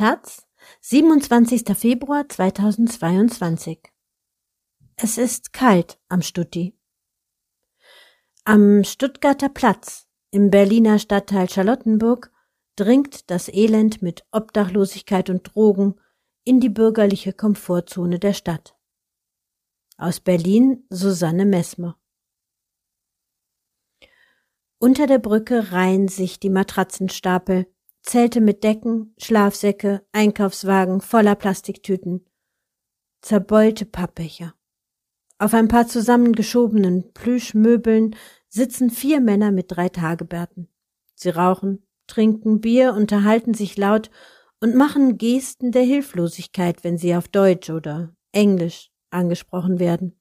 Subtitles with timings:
[0.00, 0.48] Taz,
[0.80, 1.76] 27.
[1.76, 3.80] Februar 2022.
[4.96, 6.74] Es ist kalt am Stutti.
[8.44, 12.32] Am Stuttgarter Platz im Berliner Stadtteil Charlottenburg
[12.76, 16.00] dringt das Elend mit Obdachlosigkeit und Drogen
[16.44, 18.74] in die bürgerliche Komfortzone der Stadt.
[19.98, 22.00] Aus Berlin Susanne Messmer.
[24.78, 27.70] Unter der Brücke reihen sich die Matratzenstapel,
[28.02, 32.26] Zelte mit Decken, Schlafsäcke, Einkaufswagen voller Plastiktüten,
[33.20, 34.54] zerbeulte Pappbecher.
[35.38, 38.16] Auf ein paar zusammengeschobenen Plüschmöbeln
[38.48, 40.68] sitzen vier Männer mit drei Tagebärten.
[41.14, 44.10] Sie rauchen, trinken Bier, unterhalten sich laut
[44.60, 50.20] und machen Gesten der Hilflosigkeit, wenn sie auf Deutsch oder Englisch angesprochen werden.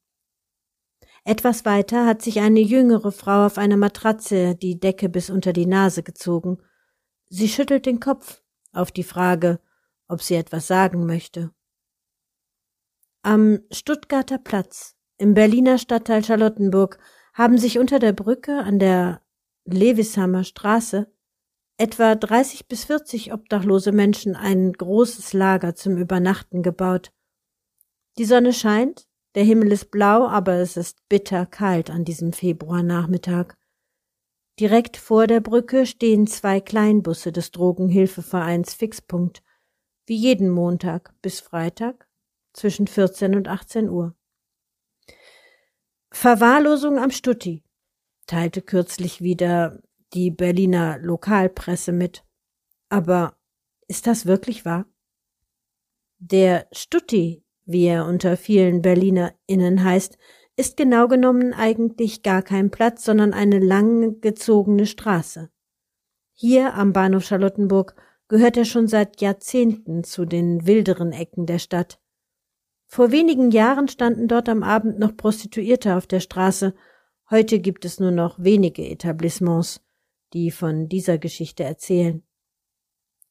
[1.25, 5.65] Etwas weiter hat sich eine jüngere Frau auf einer Matratze die Decke bis unter die
[5.65, 6.59] Nase gezogen
[7.29, 8.41] Sie schüttelt den Kopf
[8.73, 9.59] auf die Frage,
[10.07, 11.51] ob sie etwas sagen möchte.
[13.21, 16.97] Am Stuttgarter Platz im Berliner Stadtteil Charlottenburg
[17.33, 19.21] haben sich unter der Brücke an der
[19.65, 21.11] Levishammer Straße
[21.77, 27.11] etwa 30 bis 40 obdachlose Menschen ein großes Lager zum Übernachten gebaut.
[28.17, 33.55] Die Sonne scheint, der Himmel ist blau, aber es ist bitter kalt an diesem Februarnachmittag.
[34.59, 39.41] Direkt vor der Brücke stehen zwei Kleinbusse des Drogenhilfevereins Fixpunkt,
[40.05, 42.09] wie jeden Montag bis Freitag
[42.51, 44.15] zwischen 14 und 18 Uhr.
[46.11, 47.63] Verwahrlosung am Stutti,
[48.27, 49.81] teilte kürzlich wieder
[50.13, 52.25] die Berliner Lokalpresse mit.
[52.89, 53.37] Aber
[53.87, 54.85] ist das wirklich wahr?
[56.17, 60.17] Der Stutti, wie er unter vielen BerlinerInnen heißt,
[60.59, 65.49] ist genau genommen eigentlich gar kein Platz, sondern eine lang gezogene Straße.
[66.33, 67.95] Hier am Bahnhof Charlottenburg
[68.27, 72.01] gehört er schon seit Jahrzehnten zu den wilderen Ecken der Stadt.
[72.87, 76.75] Vor wenigen Jahren standen dort am Abend noch Prostituierte auf der Straße,
[77.29, 79.81] heute gibt es nur noch wenige Etablissements,
[80.33, 82.21] die von dieser Geschichte erzählen.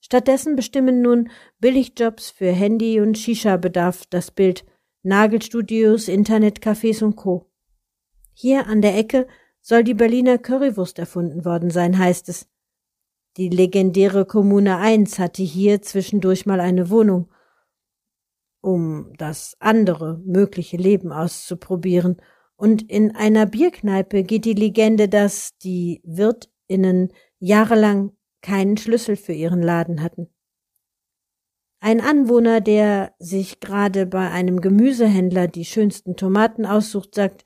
[0.00, 1.28] Stattdessen bestimmen nun
[1.58, 4.64] Billigjobs für Handy und Shisha-Bedarf das Bild
[5.08, 7.50] Nagelstudios, Internetcafés und Co.
[8.34, 9.26] Hier an der Ecke
[9.60, 12.46] soll die Berliner Currywurst erfunden worden sein, heißt es.
[13.36, 17.28] Die legendäre Kommune 1 hatte hier zwischendurch mal eine Wohnung,
[18.60, 22.16] um das andere mögliche Leben auszuprobieren.
[22.56, 29.62] Und in einer Bierkneipe geht die Legende, dass die Wirtinnen jahrelang keinen Schlüssel für ihren
[29.62, 30.28] Laden hatten.
[31.80, 37.44] Ein Anwohner, der sich gerade bei einem Gemüsehändler die schönsten Tomaten aussucht, sagt,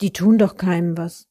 [0.00, 1.28] die tun doch keinem was.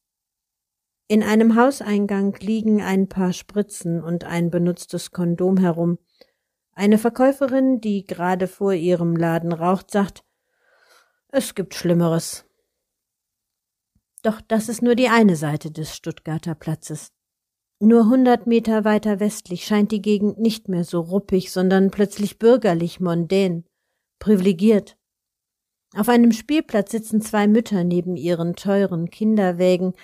[1.08, 5.98] In einem Hauseingang liegen ein paar Spritzen und ein benutztes Kondom herum.
[6.72, 10.24] Eine Verkäuferin, die gerade vor ihrem Laden raucht, sagt,
[11.28, 12.44] es gibt Schlimmeres.
[14.22, 17.12] Doch das ist nur die eine Seite des Stuttgarter Platzes.
[17.82, 23.00] Nur hundert Meter weiter westlich scheint die Gegend nicht mehr so ruppig, sondern plötzlich bürgerlich,
[23.00, 23.64] mondän,
[24.18, 24.98] privilegiert.
[25.96, 29.94] Auf einem Spielplatz sitzen zwei Mütter neben ihren teuren Kinderwägen,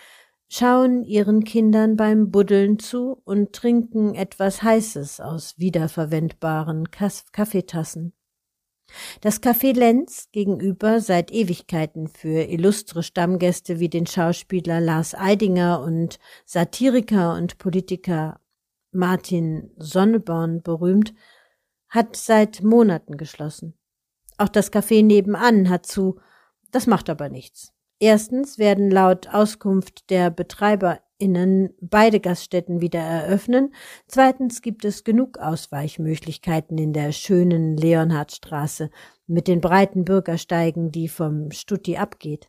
[0.49, 8.15] schauen ihren Kindern beim Buddeln zu und trinken etwas Heißes aus wiederverwendbaren Kaffeetassen.
[9.21, 16.19] Das Café Lenz gegenüber seit Ewigkeiten für illustre Stammgäste wie den Schauspieler Lars Eidinger und
[16.45, 18.41] Satiriker und Politiker
[18.93, 21.15] Martin Sonneborn berühmt,
[21.89, 23.75] hat seit Monaten geschlossen.
[24.39, 26.21] Auch das Café nebenan hat zu,
[26.71, 27.73] das macht aber nichts.
[27.99, 33.75] Erstens werden laut Auskunft der Betreiber innen beide Gaststätten wieder eröffnen.
[34.07, 38.91] Zweitens gibt es genug Ausweichmöglichkeiten in der schönen Leonhardstraße
[39.27, 42.49] mit den breiten Bürgersteigen, die vom Stutti abgeht.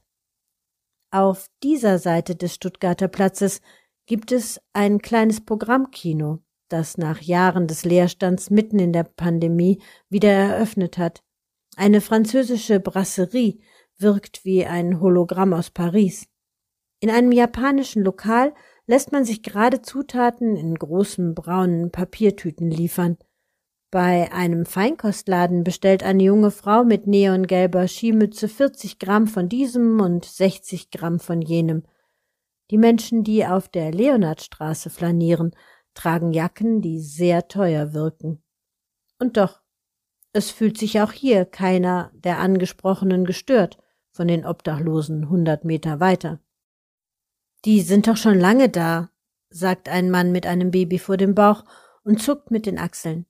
[1.12, 3.62] Auf dieser Seite des Stuttgarter Platzes
[4.06, 6.40] gibt es ein kleines Programmkino,
[6.70, 11.24] das nach Jahren des Leerstands mitten in der Pandemie wieder eröffnet hat.
[11.78, 13.60] Eine französische Brasserie
[13.98, 16.28] wirkt wie ein Hologramm aus Paris.
[17.00, 18.54] In einem japanischen Lokal
[18.88, 23.18] lässt man sich gerade Zutaten in großen braunen Papiertüten liefern.
[23.92, 30.26] Bei einem Feinkostladen bestellt eine junge Frau mit neongelber Skimütze 40 Gramm von diesem und
[30.26, 31.84] 60 Gramm von jenem.
[32.70, 35.56] Die Menschen, die auf der Leonardstraße flanieren,
[35.94, 38.44] tragen Jacken, die sehr teuer wirken.
[39.20, 39.62] Und doch,
[40.34, 43.78] es fühlt sich auch hier keiner der Angesprochenen gestört
[44.12, 46.40] von den Obdachlosen hundert Meter weiter.
[47.68, 49.10] Die sind doch schon lange da,
[49.50, 51.66] sagt ein Mann mit einem Baby vor dem Bauch
[52.02, 53.26] und zuckt mit den Achseln.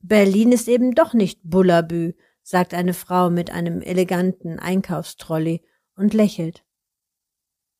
[0.00, 5.60] Berlin ist eben doch nicht Bullabü, sagt eine Frau mit einem eleganten Einkaufstrolley
[5.96, 6.64] und lächelt.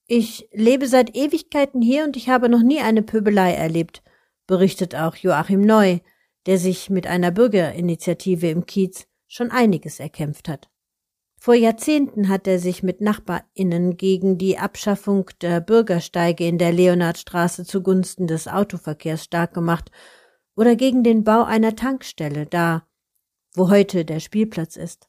[0.07, 4.03] Ich lebe seit Ewigkeiten hier und ich habe noch nie eine Pöbelei erlebt,
[4.47, 6.01] berichtet auch Joachim Neu,
[6.45, 10.69] der sich mit einer Bürgerinitiative im Kiez schon einiges erkämpft hat.
[11.41, 17.65] Vor Jahrzehnten hat er sich mit NachbarInnen gegen die Abschaffung der Bürgersteige in der Leonardstraße
[17.65, 19.93] zugunsten des Autoverkehrs stark gemacht
[20.57, 22.89] oder gegen den Bau einer Tankstelle da,
[23.55, 25.09] wo heute der Spielplatz ist.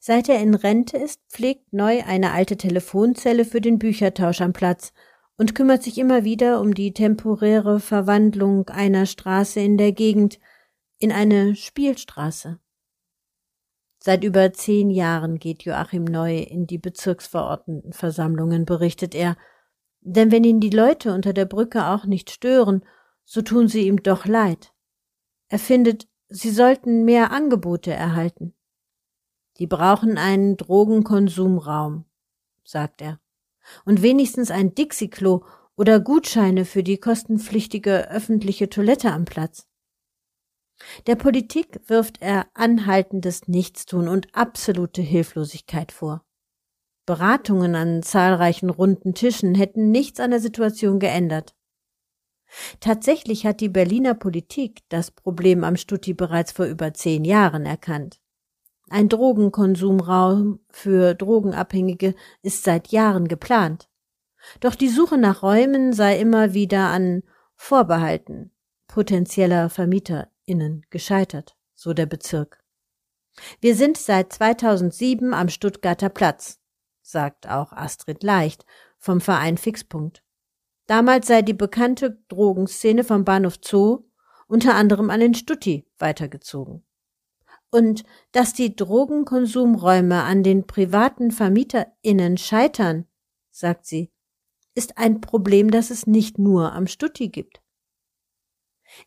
[0.00, 4.92] Seit er in Rente ist, pflegt Neu eine alte Telefonzelle für den Büchertausch am Platz
[5.38, 10.38] und kümmert sich immer wieder um die temporäre Verwandlung einer Straße in der Gegend
[10.98, 12.60] in eine Spielstraße.
[14.06, 19.34] Seit über zehn Jahren geht Joachim Neu in die Bezirksverordnetenversammlungen, berichtet er.
[20.02, 22.84] Denn wenn ihn die Leute unter der Brücke auch nicht stören,
[23.24, 24.74] so tun sie ihm doch leid.
[25.48, 28.52] Er findet, sie sollten mehr Angebote erhalten.
[29.56, 32.04] Die brauchen einen Drogenkonsumraum,
[32.62, 33.20] sagt er.
[33.86, 35.44] Und wenigstens ein Dixie-Klo
[35.78, 39.66] oder Gutscheine für die kostenpflichtige öffentliche Toilette am Platz.
[41.06, 46.24] Der Politik wirft er anhaltendes Nichtstun und absolute Hilflosigkeit vor.
[47.06, 51.54] Beratungen an zahlreichen runden Tischen hätten nichts an der Situation geändert.
[52.80, 58.20] Tatsächlich hat die Berliner Politik das Problem am Stutti bereits vor über zehn Jahren erkannt.
[58.88, 63.88] Ein Drogenkonsumraum für Drogenabhängige ist seit Jahren geplant.
[64.60, 67.22] Doch die Suche nach Räumen sei immer wieder an
[67.56, 68.54] Vorbehalten
[68.94, 72.62] potenzieller Vermieter Innen gescheitert, so der Bezirk.
[73.60, 76.60] Wir sind seit 2007 am Stuttgarter Platz,
[77.02, 78.64] sagt auch Astrid Leicht
[78.98, 80.22] vom Verein Fixpunkt.
[80.86, 84.04] Damals sei die bekannte Drogenszene vom Bahnhof Zoo
[84.46, 86.84] unter anderem an den Stutti weitergezogen.
[87.70, 93.06] Und dass die Drogenkonsumräume an den privaten VermieterInnen scheitern,
[93.50, 94.12] sagt sie,
[94.74, 97.63] ist ein Problem, das es nicht nur am Stutti gibt.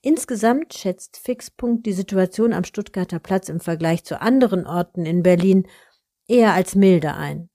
[0.01, 5.68] Insgesamt schätzt Fixpunkt die Situation am Stuttgarter Platz im Vergleich zu anderen Orten in Berlin
[6.28, 7.50] eher als milde ein.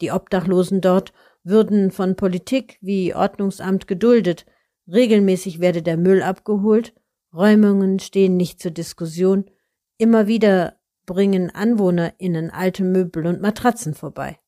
[0.00, 4.46] Die Obdachlosen dort würden von Politik wie Ordnungsamt geduldet,
[4.88, 6.94] regelmäßig werde der Müll abgeholt,
[7.32, 9.50] Räumungen stehen nicht zur Diskussion,
[9.98, 14.38] immer wieder bringen AnwohnerInnen alte Möbel und Matratzen vorbei.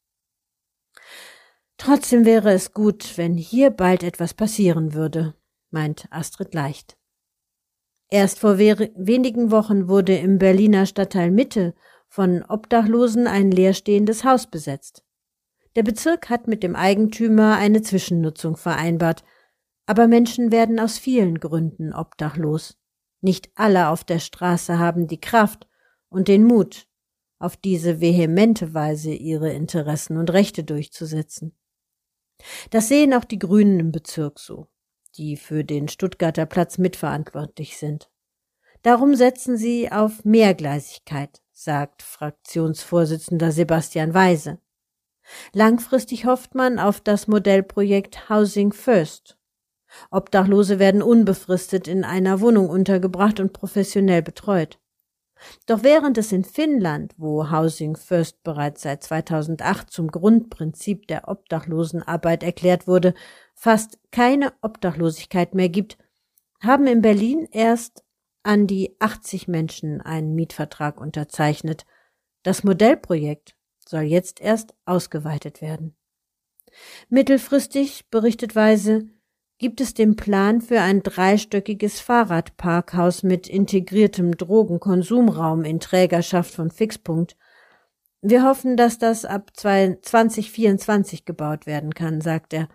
[1.76, 5.34] Trotzdem wäre es gut, wenn hier bald etwas passieren würde,
[5.70, 6.98] meint Astrid Leicht.
[8.10, 11.74] Erst vor wenigen Wochen wurde im Berliner Stadtteil Mitte
[12.08, 15.04] von Obdachlosen ein leerstehendes Haus besetzt.
[15.76, 19.24] Der Bezirk hat mit dem Eigentümer eine Zwischennutzung vereinbart,
[19.84, 22.78] aber Menschen werden aus vielen Gründen obdachlos.
[23.20, 25.68] Nicht alle auf der Straße haben die Kraft
[26.08, 26.88] und den Mut,
[27.38, 31.56] auf diese vehemente Weise ihre Interessen und Rechte durchzusetzen.
[32.70, 34.68] Das sehen auch die Grünen im Bezirk so
[35.16, 38.10] die für den Stuttgarter Platz mitverantwortlich sind.
[38.82, 44.58] Darum setzen sie auf Mehrgleisigkeit, sagt Fraktionsvorsitzender Sebastian Weise.
[45.52, 49.36] Langfristig hofft man auf das Modellprojekt Housing First.
[50.10, 54.78] Obdachlose werden unbefristet in einer Wohnung untergebracht und professionell betreut.
[55.66, 62.42] Doch während es in Finnland, wo Housing First bereits seit 2008 zum Grundprinzip der Obdachlosenarbeit
[62.42, 63.14] erklärt wurde,
[63.58, 65.98] fast keine Obdachlosigkeit mehr gibt,
[66.60, 68.04] haben in Berlin erst
[68.44, 71.84] an die 80 Menschen einen Mietvertrag unterzeichnet.
[72.44, 75.96] Das Modellprojekt soll jetzt erst ausgeweitet werden.
[77.08, 79.08] Mittelfristig, berichtet Weise,
[79.58, 87.36] gibt es den Plan für ein dreistöckiges Fahrradparkhaus mit integriertem Drogenkonsumraum in Trägerschaft von Fixpunkt.
[88.22, 92.68] Wir hoffen, dass das ab 2024 gebaut werden kann, sagt er.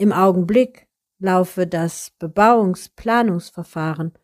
[0.00, 0.88] Im Augenblick
[1.18, 4.14] laufe das Bebauungsplanungsverfahren.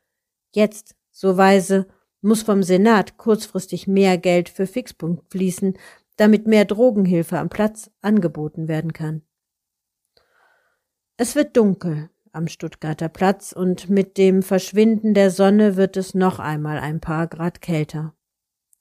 [0.55, 1.87] Jetzt, so weise,
[2.23, 5.77] muss vom Senat kurzfristig mehr Geld für Fixpunkt fließen,
[6.17, 9.21] damit mehr Drogenhilfe am Platz angeboten werden kann.
[11.19, 16.39] Es wird dunkel am Stuttgarter Platz und mit dem Verschwinden der Sonne wird es noch
[16.39, 18.15] einmal ein paar Grad kälter.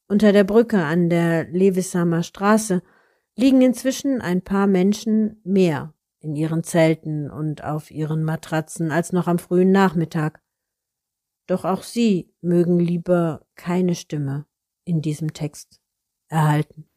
[0.08, 2.82] Unter der Brücke an der Lewissamer Straße
[3.36, 5.94] liegen inzwischen ein paar Menschen mehr
[6.26, 10.42] in ihren Zelten und auf ihren Matratzen als noch am frühen Nachmittag.
[11.48, 14.48] Doch auch sie mögen lieber keine Stimme
[14.86, 15.80] in diesem Text
[16.28, 16.90] erhalten.